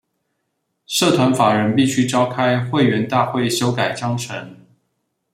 [0.87, 4.57] 社團法人必須召開會員大會修改章程